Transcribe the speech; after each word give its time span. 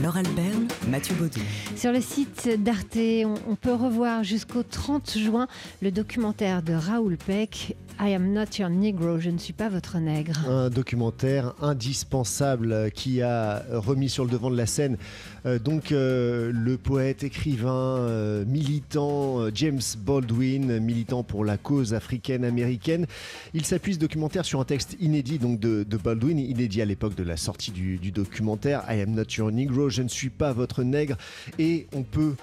Laure 0.00 0.16
Alberne, 0.16 0.68
Mathieu 0.88 1.14
Baudou. 1.14 1.40
Sur 1.76 1.92
le 1.92 2.00
site 2.00 2.48
d'Arte, 2.62 2.96
on, 2.96 3.34
on 3.46 3.56
peut 3.56 3.74
revoir 3.74 4.24
jusqu'au 4.24 4.62
30 4.62 5.18
juin 5.18 5.46
le 5.82 5.90
documentaire 5.90 6.62
de 6.62 6.72
Raoul 6.72 7.18
Peck, 7.18 7.76
I 8.00 8.14
am 8.14 8.32
not 8.32 8.56
your 8.58 8.70
Negro, 8.70 9.18
je 9.18 9.28
ne 9.28 9.38
suis 9.38 9.52
pas 9.52 9.68
votre 9.68 9.98
nègre. 9.98 10.48
Un 10.48 10.70
documentaire 10.70 11.54
indispensable 11.60 12.90
qui 12.92 13.20
a 13.20 13.62
remis 13.70 14.08
sur 14.08 14.24
le 14.24 14.30
devant 14.30 14.50
de 14.50 14.56
la 14.56 14.66
scène 14.66 14.96
euh, 15.44 15.58
donc 15.58 15.92
euh, 15.92 16.52
le 16.54 16.78
poète, 16.78 17.24
écrivain, 17.24 17.98
euh, 17.98 18.44
militant 18.44 19.40
euh, 19.40 19.50
James 19.54 19.80
Baldwin, 19.98 20.78
militant 20.78 21.22
pour 21.22 21.44
la 21.44 21.56
cause 21.56 21.94
africaine-américaine. 21.94 23.06
Il 23.54 23.64
s'appuie 23.64 23.94
ce 23.94 23.98
documentaire 23.98 24.44
sur 24.44 24.60
un 24.60 24.64
texte 24.64 24.96
inédit 25.00 25.38
donc 25.38 25.58
de, 25.58 25.82
de 25.82 25.96
Baldwin, 25.96 26.38
inédit 26.38 26.80
à 26.80 26.84
l'époque 26.84 27.14
de 27.14 27.24
la 27.24 27.36
sortie 27.36 27.72
du, 27.72 27.98
du 27.98 28.12
documentaire 28.12 28.84
I 28.88 29.00
am 29.00 29.10
not 29.10 29.24
your 29.36 29.50
Negro, 29.50 29.81
je 29.88 30.02
ne 30.02 30.08
suis 30.08 30.30
pas 30.30 30.52
votre 30.52 30.82
nègre, 30.82 31.16
et 31.58 31.86
on 31.94 32.02
peut 32.02 32.34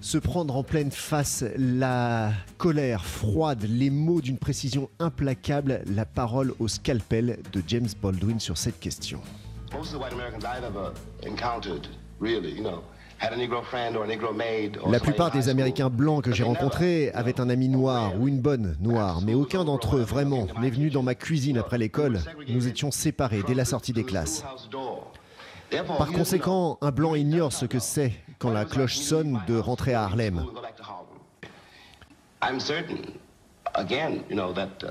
se 0.00 0.18
prendre 0.18 0.56
en 0.56 0.62
pleine 0.62 0.90
face 0.90 1.44
la 1.56 2.32
colère 2.56 3.04
froide, 3.04 3.66
les 3.68 3.90
mots 3.90 4.20
d'une 4.20 4.38
précision 4.38 4.88
implacable, 4.98 5.82
la 5.86 6.06
parole 6.06 6.54
au 6.58 6.68
scalpel 6.68 7.38
de 7.52 7.62
James 7.66 7.88
Baldwin 8.02 8.40
sur 8.40 8.56
cette 8.56 8.80
question. 8.80 9.20
La 14.90 15.00
plupart 15.00 15.30
des 15.30 15.48
Américains 15.50 15.90
blancs 15.90 16.24
que 16.24 16.32
j'ai 16.32 16.42
rencontrés 16.44 17.10
avaient 17.12 17.38
un 17.38 17.50
ami 17.50 17.68
noir 17.68 18.18
ou 18.18 18.28
une 18.28 18.40
bonne 18.40 18.76
noire, 18.80 19.20
mais 19.20 19.34
aucun 19.34 19.64
d'entre 19.64 19.96
eux 19.98 20.02
vraiment 20.02 20.46
n'est 20.60 20.70
venu 20.70 20.88
dans 20.88 21.02
ma 21.02 21.14
cuisine 21.14 21.58
après 21.58 21.76
l'école. 21.76 22.20
Nous 22.48 22.66
étions 22.66 22.90
séparés 22.90 23.42
dès 23.46 23.54
la 23.54 23.66
sortie 23.66 23.92
des 23.92 24.04
classes. 24.04 24.42
Par 25.98 26.12
conséquent, 26.12 26.78
un 26.80 26.90
blanc 26.90 27.14
ignore 27.14 27.52
ce 27.52 27.66
que 27.66 27.78
c'est 27.78 28.12
quand 28.38 28.50
la 28.50 28.64
cloche 28.64 28.96
sonne 28.96 29.40
de 29.46 29.56
rentrer 29.58 29.94
à 29.94 30.02
Harlem. 30.04 30.44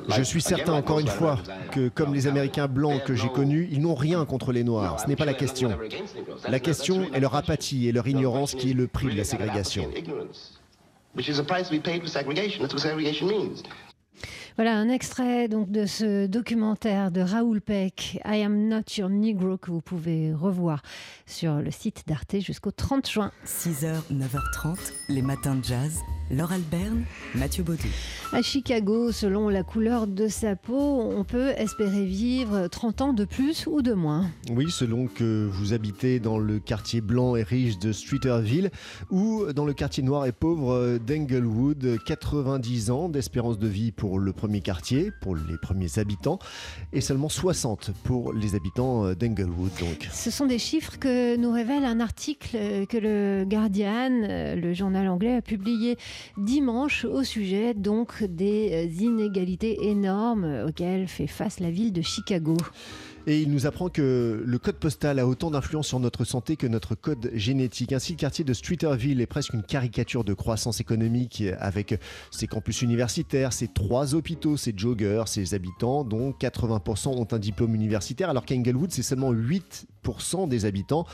Je 0.10 0.24
suis 0.24 0.42
certain, 0.42 0.74
encore 0.74 1.00
une 1.00 1.08
fois, 1.08 1.38
que 1.72 1.90
comme 1.90 2.14
les 2.14 2.28
Américains 2.28 2.68
blancs 2.68 3.04
que 3.04 3.16
j'ai 3.16 3.30
connus, 3.30 3.68
ils 3.72 3.82
n'ont 3.82 3.96
rien 3.96 4.26
contre 4.26 4.52
les 4.52 4.64
Noirs. 4.64 5.00
Ce 5.00 5.08
n'est 5.08 5.16
pas 5.16 5.26
la 5.26 5.34
question. 5.34 5.78
La 6.48 6.60
question 6.60 7.12
est 7.14 7.20
leur 7.20 7.36
apathie 7.36 7.88
et 7.88 7.92
leur 7.92 8.08
ignorance 8.08 8.56
qui 8.56 8.72
est 8.72 8.74
le 8.74 8.88
prix 8.88 9.12
de 9.12 9.18
la 9.18 9.24
ségrégation. 9.24 9.90
Voilà 14.56 14.78
un 14.78 14.90
extrait 14.90 15.48
donc 15.48 15.72
de 15.72 15.86
ce 15.86 16.28
documentaire 16.28 17.12
de 17.12 17.22
Raoul 17.22 17.62
Peck, 17.62 18.20
I 18.26 18.42
am 18.44 18.68
not 18.68 18.82
your 18.98 19.10
Negro, 19.10 19.58
que 19.58 19.72
vous 19.72 19.82
pouvez 19.82 20.34
revoir 20.34 20.82
sur 21.26 21.56
le 21.56 21.72
site 21.72 22.04
d'Arte 22.08 22.40
jusqu'au 22.40 22.72
30 22.72 23.10
juin. 23.10 23.32
6h, 23.46 24.02
9h30, 24.12 24.78
les 25.10 25.22
matins 25.22 25.56
de 25.56 25.64
jazz. 25.64 26.00
Laure 26.32 26.52
Alberne, 26.52 27.06
Mathieu 27.34 27.64
Baudou. 27.64 27.88
À 28.34 28.44
Chicago, 28.44 29.12
selon 29.12 29.50
la 29.50 29.64
couleur 29.64 30.06
de 30.06 30.28
sa 30.28 30.56
peau, 30.56 31.02
on 31.02 31.24
peut 31.24 31.50
espérer 31.58 32.06
vivre 32.06 32.68
30 32.68 33.02
ans 33.02 33.14
de 33.14 33.26
plus 33.26 33.66
ou 33.66 33.82
de 33.82 33.94
moins. 33.94 34.30
Oui, 34.52 34.70
selon 34.70 35.08
que 35.08 35.48
vous 35.52 35.74
habitez 35.74 36.20
dans 36.20 36.38
le 36.38 36.60
quartier 36.60 37.02
blanc 37.02 37.36
et 37.36 37.42
riche 37.42 37.80
de 37.80 37.92
Streeterville 37.92 38.70
ou 39.10 39.52
dans 39.54 39.66
le 39.66 39.74
quartier 39.74 40.04
noir 40.04 40.28
et 40.28 40.32
pauvre 40.32 41.00
d'Englewood. 41.00 41.98
90 42.06 42.92
ans 42.92 43.10
d'espérance 43.10 43.58
de 43.58 43.68
vie 43.68 43.92
pour 43.92 44.20
le 44.20 44.32
premier 44.40 44.62
quartier, 44.62 45.12
pour 45.20 45.36
les 45.36 45.58
premiers 45.62 46.00
habitants, 46.00 46.40
et 46.94 47.02
seulement 47.02 47.28
60 47.28 47.92
pour 48.04 48.32
les 48.32 48.56
habitants 48.56 49.14
d'Englewood. 49.14 49.72
Donc. 49.82 50.08
Ce 50.14 50.32
sont 50.32 50.46
des 50.46 50.60
chiffres 50.60 50.98
que 50.98 51.36
nous 51.36 51.52
révèle 51.52 51.84
un 51.84 52.00
article 52.00 52.58
que 52.88 52.98
le 52.98 53.44
Guardian, 53.46 54.10
le 54.56 54.74
journal 54.74 55.10
anglais, 55.10 55.36
a 55.36 55.42
publié 55.42 55.98
dimanche 56.38 57.04
au 57.04 57.24
sujet 57.24 57.74
donc 57.74 58.24
des 58.24 58.90
inégalités 59.02 59.90
énormes 59.90 60.66
auxquelles 60.68 61.08
fait 61.08 61.28
face 61.28 61.60
la 61.60 61.70
ville 61.70 61.92
de 61.92 62.02
Chicago. 62.02 62.56
Et 63.28 63.42
il 63.42 63.52
nous 63.52 63.66
apprend 63.66 63.90
que 63.90 64.44
le 64.46 64.60
code 64.60 64.78
postal 64.78 65.20
a 65.20 65.28
autant 65.28 65.52
d'influence 65.52 65.88
sur 65.88 66.00
notre 66.00 66.24
santé 66.24 66.56
que 66.56 66.68
notre 66.68 66.96
code 66.96 67.32
génétique. 67.34 67.94
Ainsi, 67.94 68.14
le 68.14 68.18
quartier 68.18 68.44
de 68.44 68.54
Streeterville 68.54 69.22
est 69.22 69.28
presque 69.28 69.54
une 69.54 69.64
caricature 69.64 70.24
de 70.24 70.34
croissance 70.34 70.80
économique 70.80 71.44
avec 71.60 72.00
ses 72.32 72.48
campus 72.48 72.82
universitaires, 72.82 73.54
ses 73.54 73.68
trois 73.68 74.16
hôpitaux, 74.16 74.58
ses 74.58 74.74
joggers, 74.76 75.24
ses 75.28 75.54
habitants, 75.54 76.04
dont 76.04 76.32
80% 76.32 77.10
ont 77.10 77.28
un 77.32 77.40
diplôme 77.40 77.76
universitaire, 77.76 78.30
alors 78.30 78.46
qu'Englewood, 78.46 78.92
c'est 78.92 79.04
seulement 79.04 79.34
8% 79.34 79.86
des 80.48 80.66
habitants. 80.66 81.06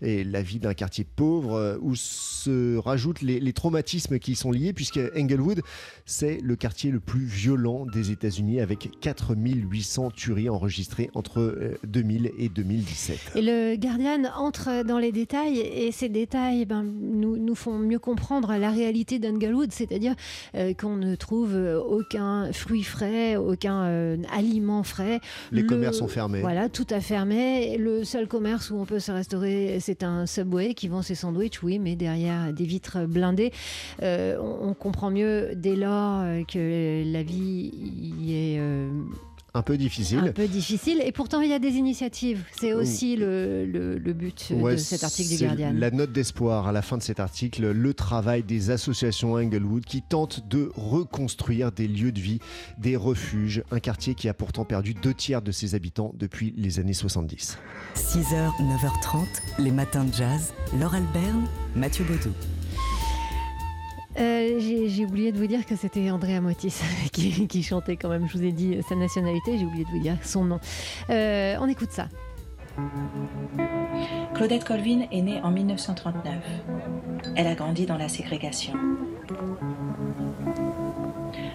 Et 0.00 0.24
la 0.24 0.42
vie 0.42 0.58
d'un 0.58 0.74
quartier 0.74 1.04
pauvre 1.04 1.78
où 1.80 1.94
se 1.94 2.76
rajoutent 2.76 3.22
les, 3.22 3.40
les 3.40 3.52
traumatismes 3.52 4.18
qui 4.18 4.32
y 4.32 4.36
sont 4.36 4.50
liés, 4.50 4.72
puisque 4.72 5.00
Englewood, 5.16 5.62
c'est 6.06 6.38
le 6.42 6.56
quartier 6.56 6.90
le 6.90 7.00
plus 7.00 7.24
violent 7.24 7.86
des 7.86 8.10
États-Unis 8.10 8.60
avec 8.60 8.90
4800 9.00 10.10
tueries 10.10 10.48
enregistrées 10.48 11.10
entre 11.14 11.76
2000 11.84 12.32
et 12.38 12.48
2017. 12.48 13.18
Et 13.36 13.42
le 13.42 13.76
Guardian 13.76 14.24
entre 14.36 14.84
dans 14.84 14.98
les 14.98 15.12
détails 15.12 15.58
et 15.58 15.92
ces 15.92 16.08
détails 16.08 16.64
ben, 16.64 16.82
nous, 16.82 17.36
nous, 17.36 17.54
font 17.54 17.78
mieux 17.78 17.98
comprendre 17.98 18.54
la 18.56 18.70
réalité 18.70 19.18
d'Englewood, 19.18 19.72
c'est-à-dire 19.72 20.14
euh, 20.54 20.74
qu'on 20.74 20.96
ne 20.96 21.14
trouve 21.14 21.54
aucun 21.88 22.52
fruit 22.52 22.82
frais, 22.82 23.36
aucun 23.36 23.84
euh, 23.84 24.16
aliment 24.32 24.82
frais. 24.82 25.20
Les 25.50 25.62
le, 25.62 25.68
commerces 25.68 25.98
sont 25.98 26.08
fermés. 26.08 26.40
Voilà, 26.40 26.68
tout 26.68 26.86
a 26.90 27.00
fermé. 27.00 27.76
Le 27.78 28.04
seul 28.04 28.26
commerce 28.28 28.41
où 28.70 28.80
on 28.80 28.84
peut 28.84 28.98
se 28.98 29.12
restaurer, 29.12 29.78
c'est 29.80 30.02
un 30.02 30.26
Subway 30.26 30.74
qui 30.74 30.88
vend 30.88 31.02
ses 31.02 31.14
sandwichs, 31.14 31.62
oui, 31.62 31.78
mais 31.78 31.96
derrière 31.96 32.52
des 32.52 32.64
vitres 32.64 33.06
blindées. 33.06 33.52
Euh, 34.02 34.36
on, 34.40 34.70
on, 34.70 34.74
comprend 34.74 35.10
mieux 35.10 35.50
dès 35.54 35.76
lors 35.76 36.24
que 36.46 37.02
la 37.12 37.22
vie 37.22 37.70
y 38.20 38.34
est 38.34 38.60
un 39.54 39.62
peu 39.62 39.76
difficile. 39.76 40.20
Un 40.20 40.32
peu 40.32 40.48
difficile. 40.48 41.02
Et 41.04 41.12
pourtant, 41.12 41.40
il 41.40 41.50
y 41.50 41.52
a 41.52 41.58
des 41.58 41.74
initiatives. 41.74 42.42
C'est 42.58 42.72
aussi 42.72 43.16
le, 43.16 43.66
le, 43.66 43.98
le, 43.98 44.12
but 44.12 44.52
ouais, 44.54 44.72
de 44.72 44.76
cet 44.78 45.04
article 45.04 45.28
du 45.36 45.44
Guardian. 45.44 45.72
La 45.74 45.90
note 45.90 46.12
d'espoir 46.12 46.66
à 46.66 46.72
la 46.72 46.80
fin 46.80 46.96
de 46.96 47.02
cet 47.02 47.20
article, 47.20 47.70
le 47.70 47.94
travail 47.94 48.42
des 48.42 48.70
associations 48.70 49.34
Englewood 49.34 49.84
qui 49.84 50.00
tentent 50.02 50.48
de 50.48 50.70
reconstruire 50.74 51.70
des 51.70 51.86
lieux 51.86 52.12
de 52.12 52.20
vie, 52.20 52.38
des 52.78 52.96
refuges, 52.96 53.62
un 53.70 53.80
quartier 53.80 54.14
qui 54.14 54.28
a 54.28 54.34
pourtant 54.34 54.64
perdu 54.64 54.94
deux 54.94 55.14
tiers 55.14 55.42
de 55.42 55.52
ses 55.52 55.74
habitants 55.74 56.14
depuis 56.18 56.54
les 56.56 56.78
années 56.78 56.94
70. 56.94 57.58
6h, 57.94 58.50
9h30, 58.60 59.26
les 59.58 59.70
matins 59.70 60.04
de 60.04 60.14
jazz. 60.14 60.54
Laure 60.78 60.94
Alberne, 60.94 61.46
Mathieu 61.76 62.04
Baudou. 62.04 62.32
Euh, 64.18 64.58
J'ai 64.58 65.04
oublié 65.04 65.32
de 65.32 65.38
vous 65.38 65.46
dire 65.46 65.64
que 65.64 65.76
c'était 65.76 66.10
Andrea 66.10 66.40
Motis 66.40 66.74
qui, 67.12 67.62
chantait 67.62 67.96
quand 67.96 68.08
même. 68.08 68.28
Je 68.28 68.38
vous 68.38 68.44
ai 68.44 68.52
dit 68.52 68.78
sa 68.88 68.94
nationalité, 68.94 69.58
j'ai 69.58 69.64
oublié 69.64 69.84
de 69.84 69.90
vous 69.90 70.00
dire 70.00 70.16
son 70.22 70.44
nom. 70.44 70.60
Euh, 71.10 71.56
on 71.60 71.68
écoute 71.68 71.90
ça. 71.90 72.08
Claudette 74.34 74.64
Colvin 74.64 75.02
est 75.10 75.22
née 75.22 75.40
en 75.42 75.50
1939. 75.50 76.34
Elle 77.36 77.46
a 77.46 77.54
grandi 77.54 77.86
dans 77.86 77.98
la 77.98 78.08
ségrégation. 78.08 78.72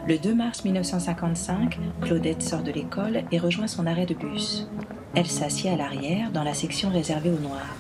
Le 0.08 0.18
2 0.18 0.34
mars 0.34 0.64
1955, 0.64 1.80
Claudette 2.02 2.42
sort 2.42 2.64
de 2.64 2.72
l'école 2.72 3.24
et 3.32 3.40
rejoint 3.40 3.68
son 3.68 3.86
arrêt 3.86 4.06
de 4.06 4.14
bus. 4.14 4.68
Elle 5.16 5.28
s'assied 5.28 5.70
à 5.70 5.76
l'arrière, 5.76 6.32
dans 6.32 6.44
la 6.44 6.54
section 6.54 6.90
réservée 6.90 7.32
aux 7.32 7.40
Noirs. 7.40 7.76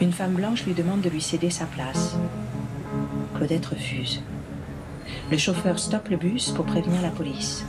Une 0.00 0.12
femme 0.12 0.34
blanche 0.34 0.64
lui 0.64 0.72
demande 0.72 1.00
de 1.00 1.10
lui 1.10 1.20
céder 1.20 1.50
sa 1.50 1.66
place. 1.66 2.16
Refuse. 3.46 4.22
Le 5.30 5.36
chauffeur 5.36 5.78
stoppe 5.78 6.08
le 6.08 6.16
bus 6.16 6.50
pour 6.50 6.64
prévenir 6.64 7.02
la 7.02 7.10
police. 7.10 7.66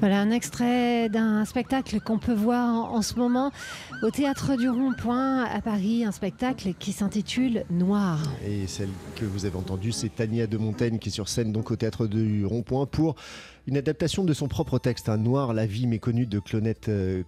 Voilà 0.00 0.18
un 0.20 0.30
extrait 0.30 1.10
d'un 1.10 1.44
spectacle 1.44 2.00
qu'on 2.00 2.18
peut 2.18 2.32
voir 2.32 2.90
en, 2.90 3.02
ce 3.02 3.16
moment 3.16 3.52
au 4.02 4.10
théâtre 4.10 4.56
du 4.56 4.70
Rond-Point 4.70 5.44
à 5.44 5.60
Paris, 5.60 6.06
un 6.06 6.10
spectacle 6.10 6.72
qui 6.78 6.92
s'intitule 6.92 7.64
Noir. 7.70 8.18
Et 8.42 8.66
celle 8.66 8.88
que 9.16 9.26
vous 9.26 9.44
avez 9.44 9.58
entendue, 9.58 9.92
c'est 9.92 10.08
Tania 10.08 10.46
de 10.46 10.56
Montaigne 10.56 10.98
qui 10.98 11.10
est 11.10 11.12
sur 11.12 11.28
scène 11.28 11.52
donc 11.52 11.70
au 11.70 11.76
théâtre 11.76 12.06
du 12.06 12.46
Rond-Point 12.46 12.86
pour 12.86 13.16
une 13.66 13.76
adaptation 13.76 14.24
de 14.24 14.32
son 14.32 14.48
propre 14.48 14.78
texte, 14.78 15.08
un 15.08 15.16
Noir, 15.16 15.54
la 15.54 15.66
vie 15.66 15.86
méconnue 15.86 16.26
de 16.26 16.38
Claudette, 16.38 16.88
euh, 16.88 17.22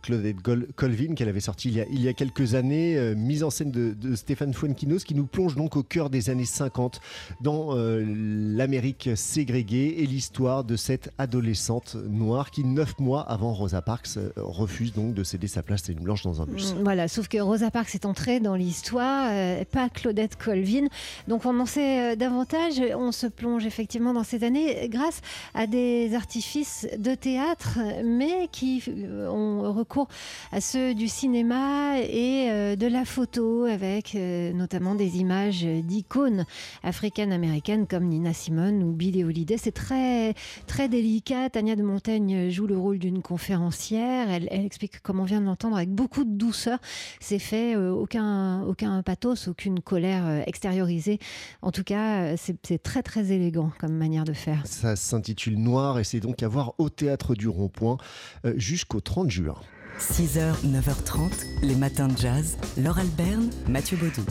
Colvin, 0.76 1.14
qu'elle 1.14 1.28
avait 1.28 1.40
sorti 1.40 1.68
il 1.68 2.02
y 2.02 2.08
a, 2.08 2.12
quelques 2.12 2.54
années, 2.54 2.96
euh, 2.96 3.14
mise 3.14 3.44
en 3.44 3.50
scène 3.50 3.70
de, 3.70 3.92
de, 3.92 4.16
Stéphane 4.16 4.54
Fuenquinos, 4.54 5.04
qui 5.04 5.14
nous 5.14 5.26
plonge 5.26 5.54
donc 5.56 5.76
au 5.76 5.82
cœur 5.82 6.10
des 6.10 6.30
années 6.30 6.44
50 6.44 7.00
dans 7.40 7.76
euh, 7.76 8.02
l'Amérique 8.04 9.10
ségrégée 9.14 10.02
et 10.02 10.06
l'histoire 10.06 10.64
de 10.64 10.76
cette 10.76 11.10
adolescente 11.18 11.96
noire 12.08 12.50
qui 12.50 12.61
neuf 12.64 12.98
mois 12.98 13.22
avant 13.22 13.52
Rosa 13.52 13.82
Parks 13.82 14.16
euh, 14.16 14.30
refuse 14.36 14.92
donc 14.92 15.14
de 15.14 15.24
céder 15.24 15.46
sa 15.46 15.62
place 15.62 15.88
à 15.88 15.92
une 15.92 16.00
blanche 16.00 16.22
dans 16.22 16.42
un 16.42 16.46
bus. 16.46 16.74
Mm, 16.74 16.82
Voilà, 16.82 17.08
sauf 17.08 17.28
que 17.28 17.38
Rosa 17.38 17.70
Parks 17.70 17.94
est 17.94 18.06
entrée 18.06 18.40
dans 18.40 18.54
l'histoire, 18.54 19.28
euh, 19.30 19.64
pas 19.70 19.88
Claudette 19.88 20.36
Colvin. 20.36 20.86
Donc 21.28 21.44
on 21.46 21.58
en 21.60 21.66
sait 21.66 22.12
euh, 22.12 22.16
davantage, 22.16 22.82
on 22.96 23.12
se 23.12 23.26
plonge 23.26 23.66
effectivement 23.66 24.12
dans 24.12 24.24
ces 24.24 24.44
années 24.44 24.88
grâce 24.88 25.20
à 25.54 25.66
des 25.66 26.14
artifices 26.14 26.86
de 26.98 27.14
théâtre, 27.14 27.78
mais 28.04 28.48
qui 28.50 28.82
ont 29.28 29.72
recours 29.72 30.08
à 30.50 30.60
ceux 30.60 30.94
du 30.94 31.08
cinéma 31.08 31.98
et 32.00 32.76
de 32.76 32.86
la 32.86 33.04
photo, 33.04 33.64
avec 33.64 34.14
notamment 34.14 34.94
des 34.94 35.18
images 35.18 35.64
d'icônes 35.64 36.44
africaines-américaines 36.82 37.86
comme 37.86 38.04
Nina 38.04 38.32
Simone 38.32 38.82
ou 38.82 38.92
Billie 38.92 39.24
Holiday. 39.24 39.56
C'est 39.58 39.72
très, 39.72 40.34
très 40.66 40.88
délicat. 40.88 41.50
Tania 41.50 41.76
de 41.76 41.82
Montaigne 41.82 42.50
joue 42.52 42.66
le 42.66 42.76
rôle 42.76 42.98
d'une 42.98 43.22
conférencière. 43.22 44.30
Elle, 44.30 44.48
elle 44.50 44.64
explique, 44.64 45.00
comme 45.00 45.20
on 45.20 45.24
vient 45.24 45.40
de 45.40 45.46
l'entendre, 45.46 45.76
avec 45.76 45.90
beaucoup 45.90 46.24
de 46.24 46.36
douceur. 46.36 46.78
C'est 47.20 47.38
fait, 47.38 47.76
euh, 47.76 47.90
aucun, 47.90 48.62
aucun 48.62 49.02
pathos, 49.02 49.48
aucune 49.48 49.80
colère 49.80 50.26
euh, 50.26 50.42
extériorisée. 50.46 51.18
En 51.60 51.70
tout 51.70 51.84
cas, 51.84 52.22
euh, 52.22 52.34
c'est 52.36 52.56
c'est 52.72 52.82
très 52.82 53.02
très 53.02 53.32
élégant 53.32 53.70
comme 53.78 53.92
manière 53.92 54.24
de 54.24 54.32
faire. 54.32 54.62
Ça 54.64 54.96
s'intitule 54.96 55.58
Noir 55.58 55.98
et 55.98 56.04
c'est 56.04 56.20
donc 56.20 56.42
à 56.42 56.48
voir 56.48 56.74
au 56.78 56.88
théâtre 56.88 57.34
du 57.34 57.48
Rond-Point 57.48 57.98
euh, 58.44 58.54
jusqu'au 58.56 59.00
30 59.00 59.30
juin. 59.30 59.56
6h, 59.98 60.54
9h30, 60.64 61.30
les 61.62 61.74
matins 61.74 62.08
de 62.08 62.16
jazz. 62.16 62.56
Laure 62.78 62.98
Alberne, 62.98 63.50
Mathieu 63.68 63.96
Baudou. 63.96 64.24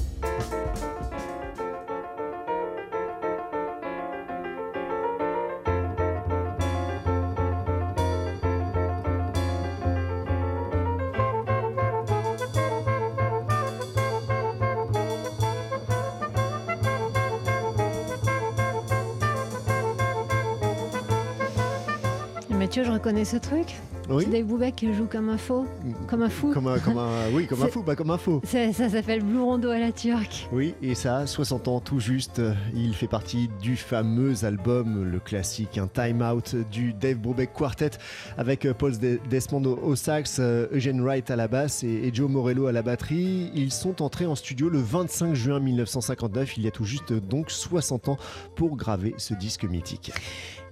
Mathieu, 22.61 22.83
je 22.83 22.91
reconnais 22.91 23.25
ce 23.25 23.37
truc. 23.37 23.73
Oui. 24.09 24.25
Dave 24.25 24.43
Boubeck 24.45 24.75
qui 24.75 24.93
joue 24.93 25.05
comme 25.05 25.29
un 25.29 25.37
faux, 25.37 25.65
comme 26.07 26.21
un 26.23 26.29
fou. 26.29 26.51
Comme 26.53 26.67
un, 26.67 26.79
comme 26.79 26.97
un- 26.97 27.29
oui, 27.33 27.47
comme 27.47 27.61
un 27.63 27.67
fou, 27.67 27.81
pas 27.83 27.95
comme 27.95 28.09
un 28.11 28.17
faux. 28.17 28.41
Ça, 28.43 28.73
ça 28.73 28.89
s'appelle 28.89 29.23
Blue 29.23 29.39
Rondo 29.39 29.69
à 29.69 29.77
la 29.79 29.91
turque. 29.91 30.47
Oui, 30.51 30.73
et 30.81 30.95
ça 30.95 31.17
a 31.19 31.27
60 31.27 31.67
ans 31.67 31.79
tout 31.79 31.99
juste. 31.99 32.41
Il 32.75 32.93
fait 32.93 33.07
partie 33.07 33.49
du 33.61 33.77
fameux 33.77 34.43
album, 34.43 35.03
le 35.09 35.19
classique, 35.19 35.77
un 35.77 35.87
Time 35.87 36.21
Out 36.21 36.55
du 36.71 36.93
Dave 36.93 37.17
Brubeck 37.17 37.53
Quartet 37.53 37.91
avec 38.37 38.65
euh, 38.65 38.73
Paul 38.73 38.97
Des- 38.97 39.19
Desmond 39.29 39.63
au, 39.81 39.95
sax, 39.95 40.37
euh, 40.39 40.67
Eugene 40.73 41.01
Wright 41.01 41.29
à 41.31 41.35
la 41.35 41.47
basse 41.47 41.83
et 41.83 42.09
Joe 42.13 42.29
Morello 42.29 42.65
à 42.67 42.71
la 42.71 42.81
batterie. 42.81 43.51
Ils 43.53 43.71
sont 43.71 44.01
entrés 44.01 44.25
en 44.25 44.35
studio 44.35 44.67
le 44.69 44.79
25 44.79 45.33
juin 45.35 45.59
1959, 45.59 46.57
il 46.57 46.63
y 46.63 46.67
a 46.67 46.71
tout 46.71 46.85
juste 46.85 47.13
donc 47.13 47.49
60 47.51 48.09
ans, 48.09 48.17
pour 48.55 48.75
graver 48.75 49.13
ce 49.17 49.33
disque 49.33 49.63
mythique. 49.63 50.11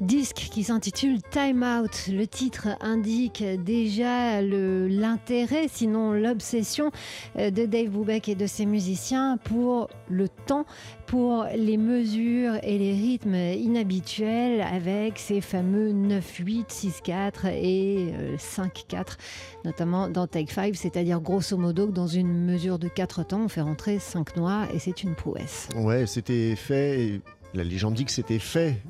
Disque 0.01 0.47
qui 0.51 0.63
s'intitule 0.63 1.21
Time 1.29 1.61
Out. 1.63 2.07
Le 2.09 2.25
titre 2.25 2.69
indique 2.79 3.18
déjà 3.27 4.41
le- 4.41 4.87
l'intérêt, 4.87 5.67
sinon 5.67 6.13
l'obsession 6.13 6.91
euh, 7.37 7.51
de 7.51 7.65
Dave 7.65 7.89
Brubeck 7.89 8.29
et 8.29 8.35
de 8.35 8.47
ses 8.47 8.65
musiciens 8.65 9.37
pour 9.43 9.89
le 10.09 10.27
temps, 10.29 10.65
pour 11.05 11.45
les 11.55 11.77
mesures 11.77 12.55
et 12.63 12.77
les 12.77 12.93
rythmes 12.93 13.35
inhabituels 13.35 14.61
avec 14.61 15.19
ces 15.19 15.41
fameux 15.41 15.91
9-8, 15.91 16.67
6-4 16.69 17.47
et 17.53 18.11
euh, 18.13 18.35
5-4, 18.37 19.17
notamment 19.65 20.07
dans 20.09 20.27
Take 20.27 20.51
5, 20.53 20.75
c'est-à-dire 20.75 21.19
grosso 21.19 21.57
modo 21.57 21.87
que 21.87 21.91
dans 21.91 22.07
une 22.07 22.45
mesure 22.45 22.79
de 22.79 22.87
4 22.87 23.23
temps, 23.25 23.41
on 23.45 23.47
fait 23.49 23.61
rentrer 23.61 23.99
5 23.99 24.37
noirs 24.37 24.67
et 24.73 24.79
c'est 24.79 25.03
une 25.03 25.15
prouesse. 25.15 25.67
Ouais, 25.75 26.05
c'était 26.07 26.55
fait. 26.55 27.21
La 27.53 27.63
légende 27.63 27.95
dit 27.95 28.05
que 28.05 28.11
c'était 28.11 28.39
fait, 28.39 28.81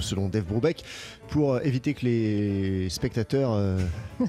selon 0.00 0.28
Dave 0.28 0.44
Brubeck, 0.44 0.84
pour 1.28 1.54
euh, 1.54 1.60
éviter 1.60 1.94
que 1.94 2.06
les 2.06 2.88
spectateurs 2.88 3.52
euh, 3.52 3.78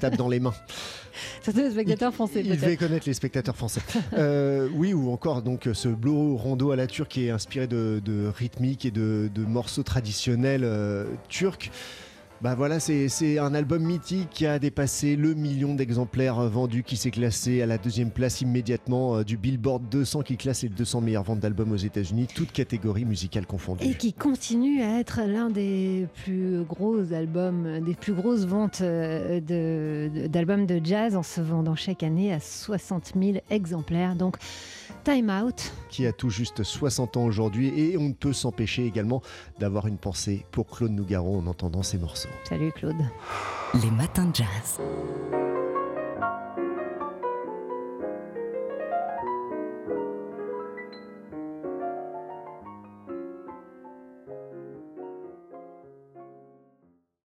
tapent 0.00 0.16
dans 0.16 0.28
les 0.28 0.40
mains. 0.40 0.54
C'est 1.42 1.58
un 1.58 1.70
spectateur 1.70 2.12
français 2.12 2.42
Il 2.44 2.50
devait 2.50 2.76
connaître 2.76 3.06
les 3.06 3.14
spectateurs 3.14 3.56
français. 3.56 3.80
Euh, 4.14 4.68
oui, 4.74 4.92
ou 4.94 5.10
encore 5.10 5.42
donc 5.42 5.68
ce 5.72 5.88
blue 5.88 6.34
rondo 6.34 6.70
à 6.70 6.76
la 6.76 6.86
turque 6.86 7.12
qui 7.12 7.26
est 7.26 7.30
inspiré 7.30 7.66
de, 7.66 8.00
de 8.04 8.28
rythmiques 8.28 8.84
et 8.84 8.90
de, 8.90 9.30
de 9.34 9.42
morceaux 9.42 9.82
traditionnels 9.82 10.64
euh, 10.64 11.06
turcs. 11.28 11.70
Bah 12.42 12.56
voilà, 12.56 12.80
c'est 12.80 13.38
un 13.38 13.54
album 13.54 13.84
mythique 13.84 14.28
qui 14.30 14.46
a 14.48 14.58
dépassé 14.58 15.14
le 15.14 15.34
million 15.34 15.76
d'exemplaires 15.76 16.40
euh, 16.40 16.48
vendus, 16.48 16.82
qui 16.82 16.96
s'est 16.96 17.12
classé 17.12 17.62
à 17.62 17.66
la 17.66 17.78
deuxième 17.78 18.10
place 18.10 18.40
immédiatement 18.40 19.18
euh, 19.18 19.22
du 19.22 19.36
Billboard 19.36 19.84
200 19.88 20.22
qui 20.22 20.36
classe 20.36 20.64
les 20.64 20.68
200 20.68 21.02
meilleures 21.02 21.22
ventes 21.22 21.38
d'albums 21.38 21.70
aux 21.70 21.76
États-Unis, 21.76 22.26
toutes 22.34 22.50
catégories 22.50 23.04
musicales 23.04 23.44
Et 23.44 23.46
confondues. 23.46 23.94
qui 23.96 24.12
continue 24.12 24.82
à 24.82 24.98
être 24.98 25.20
l'un 25.24 25.50
des 25.50 26.08
plus 26.24 26.64
gros 26.64 27.12
albums, 27.12 27.78
des 27.78 27.94
plus 27.94 28.12
grosses 28.12 28.44
ventes 28.44 28.80
euh, 28.80 29.38
d'albums 30.26 30.66
de, 30.66 30.80
jazz 30.82 31.14
en 31.14 31.22
se 31.22 31.40
vendant 31.40 31.76
chaque 31.76 32.02
année 32.02 32.32
à 32.32 32.40
60 32.40 33.12
000 33.16 33.38
exemplaires. 33.50 34.16
Time 35.04 35.30
Out. 35.30 35.72
qui 35.88 36.06
a 36.06 36.12
tout 36.12 36.30
juste 36.30 36.62
60 36.62 37.16
ans 37.16 37.24
aujourd'hui 37.24 37.68
et 37.78 37.96
on 37.98 38.08
ne 38.08 38.12
peut 38.12 38.32
s'empêcher 38.32 38.86
également 38.86 39.22
d'avoir 39.58 39.86
une 39.86 39.98
pensée 39.98 40.46
pour 40.50 40.66
Claude 40.68 40.92
Nougaro 40.92 41.38
en 41.38 41.46
entendant 41.46 41.82
ces 41.82 41.98
morceaux. 41.98 42.28
Salut 42.48 42.72
Claude. 42.72 42.96
Les 43.82 43.90
matins 43.90 44.26
de 44.26 44.36
jazz. 44.36 44.80